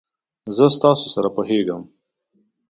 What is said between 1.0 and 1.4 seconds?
سره